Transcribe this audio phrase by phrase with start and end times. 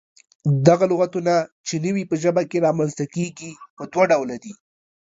[0.67, 1.33] دغه لغتونه
[1.67, 4.53] چې نوي په ژبه کې رامنځته کيږي، پۀ دوله ډوله دي: